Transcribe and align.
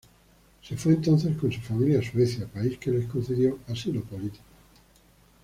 Se 0.63 0.75
fue 0.77 0.93
entonces 0.93 1.37
con 1.37 1.51
su 1.51 1.61
familia 1.61 1.99
a 1.99 2.01
Suecia, 2.01 2.47
país 2.51 2.79
que 2.79 2.89
les 2.89 3.05
concedió 3.05 3.59
asilo 3.67 4.01
político. 4.01 4.43